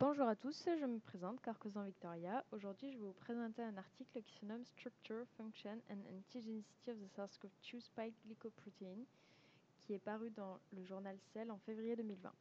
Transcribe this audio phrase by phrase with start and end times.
[0.00, 2.42] Bonjour à tous, je me présente Carcosan Victoria.
[2.52, 6.96] Aujourd'hui, je vais vous présenter un article qui se nomme Structure, Function and Antigenicity of
[6.96, 9.04] the SARS-CoV-2 Spike Glycoprotein
[9.80, 12.32] qui est paru dans le journal Cell en février 2020.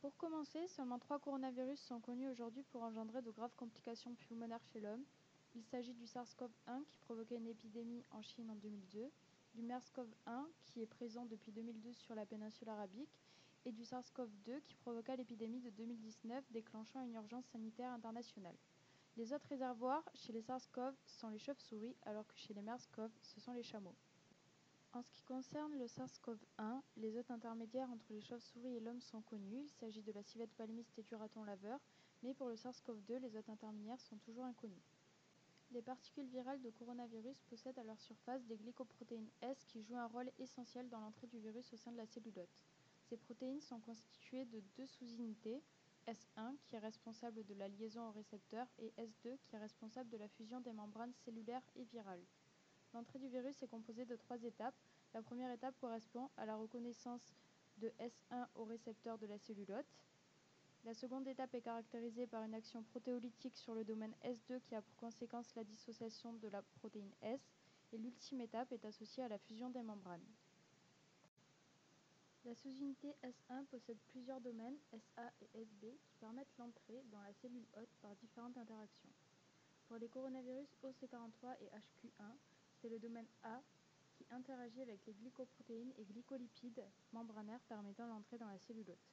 [0.00, 4.80] Pour commencer, seulement trois coronavirus sont connus aujourd'hui pour engendrer de graves complications pulmonaires chez
[4.80, 5.04] l'homme.
[5.54, 9.08] Il s'agit du SARS-CoV-1 qui provoquait une épidémie en Chine en 2002,
[9.54, 13.22] du MERS-CoV-1 qui est présent depuis 2012 sur la péninsule arabique
[13.64, 18.56] et du SARS-CoV-2 qui provoqua l'épidémie de 2019 déclenchant une urgence sanitaire internationale.
[19.16, 23.40] Les autres réservoirs chez les SARS-CoV sont les chauves-souris alors que chez les MERS-CoV ce
[23.40, 23.96] sont les chameaux.
[24.94, 29.22] En ce qui concerne le SARS-CoV-1, les hôtes intermédiaires entre les chauves-souris et l'homme sont
[29.22, 29.64] connus.
[29.64, 31.80] Il s'agit de la civette palmiste et du raton laveur,
[32.22, 34.82] mais pour le SARS-CoV-2, les hôtes intermédiaires sont toujours inconnus.
[35.70, 40.06] Les particules virales de coronavirus possèdent à leur surface des glycoprotéines S qui jouent un
[40.06, 42.62] rôle essentiel dans l'entrée du virus au sein de la cellulote.
[43.12, 45.60] Ces protéines sont constituées de deux sous-unités,
[46.06, 50.16] S1 qui est responsable de la liaison au récepteur et S2 qui est responsable de
[50.16, 52.24] la fusion des membranes cellulaires et virales.
[52.94, 54.74] L'entrée du virus est composée de trois étapes.
[55.12, 57.34] La première étape correspond à la reconnaissance
[57.76, 59.84] de S1 au récepteur de la cellulote.
[60.86, 64.80] La seconde étape est caractérisée par une action protéolytique sur le domaine S2 qui a
[64.80, 67.42] pour conséquence la dissociation de la protéine S.
[67.92, 70.24] Et l'ultime étape est associée à la fusion des membranes.
[72.44, 77.66] La sous-unité S1 possède plusieurs domaines SA et SB qui permettent l'entrée dans la cellule
[77.76, 79.10] hôte par différentes interactions.
[79.86, 82.34] Pour les coronavirus OC43 et HQ1,
[82.80, 83.62] c'est le domaine A
[84.16, 89.12] qui interagit avec les glycoprotéines et glycolipides membranaires permettant l'entrée dans la cellule hôte.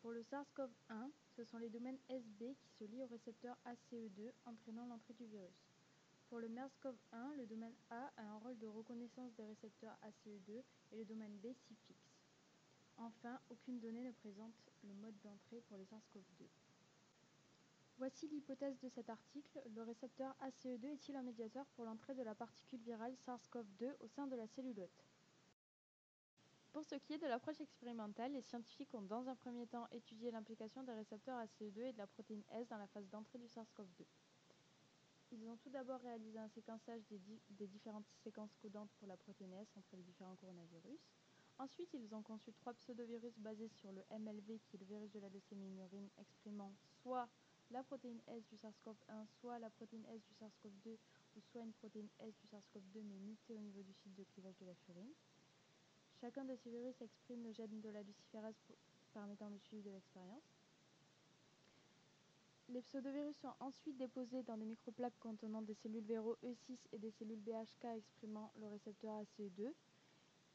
[0.00, 4.86] Pour le SARS-CoV-1, ce sont les domaines SB qui se lient au récepteur ACE2 entraînant
[4.86, 5.66] l'entrée du virus.
[6.28, 10.96] Pour le MERS-CoV-1, le domaine A a un rôle de reconnaissance des récepteurs ACE2 et
[10.96, 12.05] le domaine B s'y fixe.
[12.98, 16.46] Enfin, aucune donnée ne présente le mode d'entrée pour les SARS-CoV-2.
[17.98, 19.60] Voici l'hypothèse de cet article.
[19.74, 24.26] Le récepteur ACE2 est-il un médiateur pour l'entrée de la particule virale SARS-CoV-2 au sein
[24.26, 25.04] de la cellule hôte
[26.72, 30.30] Pour ce qui est de l'approche expérimentale, les scientifiques ont dans un premier temps étudié
[30.30, 34.04] l'implication des récepteurs ACE2 et de la protéine S dans la phase d'entrée du SARS-CoV-2.
[35.32, 37.02] Ils ont tout d'abord réalisé un séquençage
[37.50, 41.00] des différentes séquences codantes pour la protéine S entre les différents coronavirus.
[41.58, 45.20] Ensuite, ils ont conçu trois pseudovirus basés sur le MLV, qui est le virus de
[45.20, 46.72] la leucémie urine, exprimant
[47.02, 47.28] soit
[47.70, 50.96] la protéine S du SARS-CoV-1, soit la protéine S du SARS-CoV-2,
[51.36, 54.56] ou soit une protéine S du SARS-CoV-2 mais mutée au niveau du site de clivage
[54.58, 55.12] de la furine.
[56.20, 58.54] Chacun de ces virus exprime le gène de la luciférase
[59.12, 60.44] permettant le suivi de l'expérience.
[62.68, 67.12] Les pseudovirus sont ensuite déposés dans des microplaques contenant des cellules véro E6 et des
[67.12, 69.72] cellules BHK exprimant le récepteur ACE2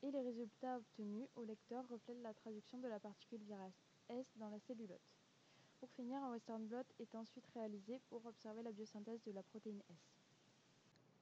[0.03, 3.71] et les résultats obtenus au lecteur reflètent la traduction de la particule virale
[4.09, 5.01] S dans la cellulote.
[5.79, 9.81] Pour finir, un western blot est ensuite réalisé pour observer la biosynthèse de la protéine
[9.89, 10.21] S.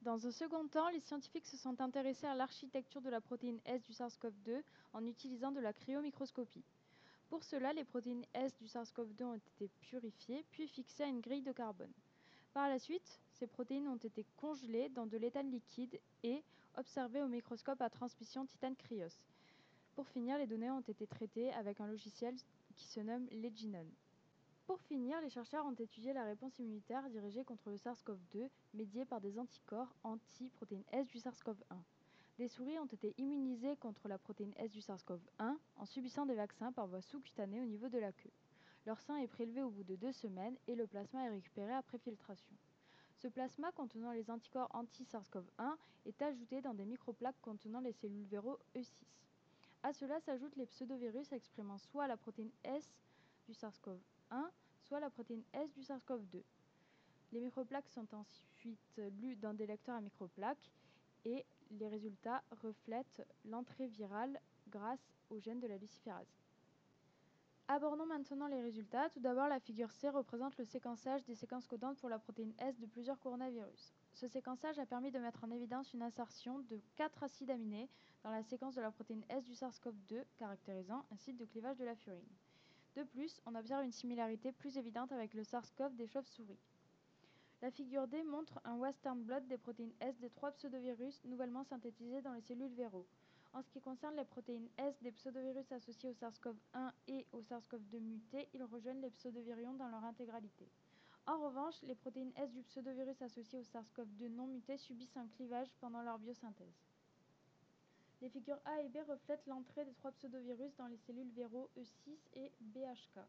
[0.02, 3.82] Dans un second temps, les scientifiques se sont intéressés à l'architecture de la protéine S
[3.82, 4.62] du SARS-CoV-2
[4.94, 6.64] en utilisant de la cryomicroscopie.
[7.28, 11.42] Pour cela, les protéines S du SARS-CoV-2 ont été purifiées puis fixées à une grille
[11.42, 11.92] de carbone.
[12.52, 16.42] Par la suite, ces protéines ont été congelées dans de l'éthane liquide et
[16.76, 19.20] observées au microscope à transmission titane Krios.
[19.94, 22.34] Pour finir, les données ont été traitées avec un logiciel
[22.74, 23.86] qui se nomme Leginon.
[24.66, 29.20] Pour finir, les chercheurs ont étudié la réponse immunitaire dirigée contre le SARS-CoV-2 médiée par
[29.20, 31.76] des anticorps anti-protéine S du SARS-CoV-1.
[32.38, 36.72] Des souris ont été immunisées contre la protéine S du SARS-CoV-1 en subissant des vaccins
[36.72, 38.30] par voie sous-cutanée au niveau de la queue.
[38.86, 41.98] Leur sang est prélevé au bout de deux semaines et le plasma est récupéré après
[41.98, 42.56] filtration.
[43.16, 45.76] Ce plasma contenant les anticorps anti-SARS-CoV-1
[46.06, 48.90] est ajouté dans des microplaques contenant les cellules véro E6.
[49.82, 52.90] À cela s'ajoutent les pseudovirus exprimant soit la protéine S
[53.46, 56.42] du SARS-CoV-1, soit la protéine S du SARS-CoV-2.
[57.32, 60.70] Les microplaques sont ensuite lues dans des lecteurs à microplaques
[61.24, 66.34] et les résultats reflètent l'entrée virale grâce au gène de la luciférase.
[67.72, 69.08] Abordons maintenant les résultats.
[69.10, 72.76] Tout d'abord, la figure C représente le séquençage des séquences codantes pour la protéine S
[72.80, 73.94] de plusieurs coronavirus.
[74.12, 77.88] Ce séquençage a permis de mettre en évidence une insertion de quatre acides aminés
[78.24, 81.84] dans la séquence de la protéine S du SARS-CoV-2, caractérisant un site de clivage de
[81.84, 82.26] la furine.
[82.96, 86.58] De plus, on observe une similarité plus évidente avec le SARS-CoV des chauves-souris.
[87.62, 92.22] La figure D montre un western blot des protéines S des trois pseudovirus nouvellement synthétisés
[92.22, 93.06] dans les cellules véro.
[93.52, 97.98] En ce qui concerne les protéines S des pseudovirus associés au SARS-CoV-1 et au SARS-CoV-2
[97.98, 100.70] muté, ils rejoignent les pseudovirions dans leur intégralité.
[101.26, 105.68] En revanche, les protéines S du pseudovirus associé au SARS-CoV-2 non muté subissent un clivage
[105.80, 106.80] pendant leur biosynthèse.
[108.22, 112.16] Les figures A et B reflètent l'entrée des trois pseudovirus dans les cellules véro E6
[112.36, 113.20] et BHK.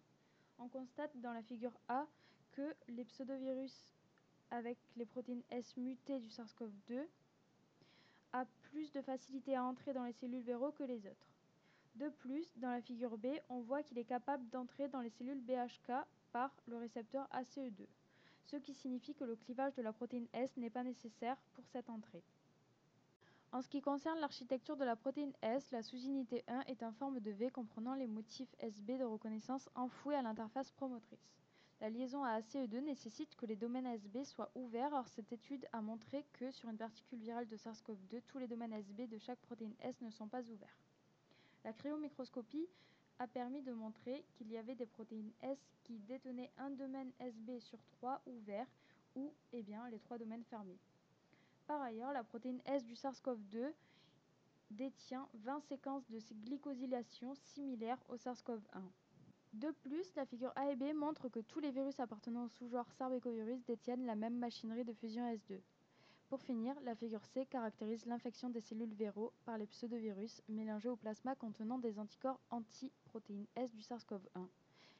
[0.57, 2.07] On constate dans la figure A
[2.53, 3.93] que les pseudovirus
[4.51, 7.05] avec les protéines S mutées du SARS-CoV-2
[8.33, 11.27] a plus de facilité à entrer dans les cellules véro que les autres.
[11.95, 15.41] De plus, dans la figure B, on voit qu'il est capable d'entrer dans les cellules
[15.41, 15.91] BHK
[16.31, 17.85] par le récepteur ACE2,
[18.45, 21.89] ce qui signifie que le clivage de la protéine S n'est pas nécessaire pour cette
[21.89, 22.23] entrée.
[23.51, 27.19] En ce qui concerne l'architecture de la protéine S, la sous-unité 1 est en forme
[27.19, 31.35] de V comprenant les motifs SB de reconnaissance enfouis à l'interface promotrice.
[31.81, 34.93] La liaison à ACE2 nécessite que les domaines SB soient ouverts.
[34.93, 38.73] Or, cette étude a montré que sur une particule virale de SARS-CoV-2, tous les domaines
[38.73, 40.77] SB de chaque protéine S ne sont pas ouverts.
[41.63, 42.67] La cryomicroscopie
[43.17, 47.59] a permis de montrer qu'il y avait des protéines S qui détenaient un domaine SB
[47.59, 48.67] sur trois ouvert
[49.15, 50.77] ou eh bien, les trois domaines fermés.
[51.65, 53.73] Par ailleurs, la protéine S du SARS-CoV-2
[54.69, 58.83] détient 20 séquences de glycosylation similaires au SARS-CoV-1.
[59.53, 62.89] De plus, la figure A et B montre que tous les virus appartenant au sous-genre
[62.93, 65.59] Sarbecovirus détiennent la même machinerie de fusion S2.
[66.29, 70.95] Pour finir, la figure C caractérise l'infection des cellules véro par les pseudovirus mélangés au
[70.95, 74.47] plasma contenant des anticorps anti-protéines S du SARS-CoV-1.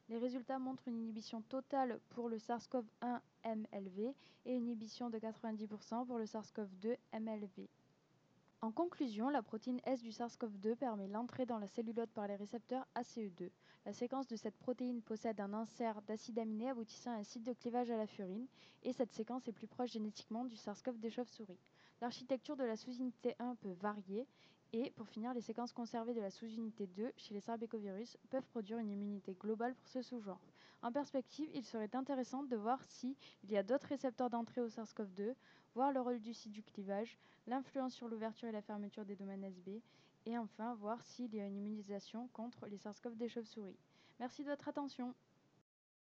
[0.10, 4.14] Les résultats montrent une inhibition totale pour le SARS-CoV-1 MLV
[4.46, 7.70] et une inhibition de 90% pour le SARS-CoV-2 MLV.
[8.64, 12.36] En conclusion, la protéine S du SARS-CoV-2 permet l'entrée dans la cellule hôte par les
[12.36, 13.50] récepteurs ACE2.
[13.88, 17.54] La séquence de cette protéine possède un insert d'acide aminé aboutissant à un site de
[17.54, 18.46] clivage à la furine,
[18.84, 21.58] et cette séquence est plus proche génétiquement du SARS-CoV des chauves-souris.
[22.02, 24.28] L'architecture de la sous-unité 1 peut varier,
[24.74, 28.78] et pour finir, les séquences conservées de la sous-unité 2 chez les sarbecovirus peuvent produire
[28.78, 30.40] une immunité globale pour ce sous-genre.
[30.84, 35.36] En perspective, il serait intéressant de voir s'il y a d'autres récepteurs d'entrée au SARS-CoV-2,
[35.76, 39.44] voir le rôle du site du clivage, l'influence sur l'ouverture et la fermeture des domaines
[39.44, 39.82] SB,
[40.26, 43.78] et enfin voir s'il y a une immunisation contre les SARS-CoV des chauves-souris.
[44.20, 45.14] Merci de votre attention.